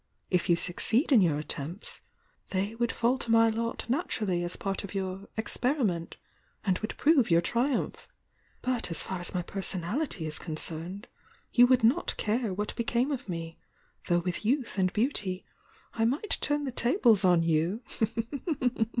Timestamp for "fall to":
2.91-3.29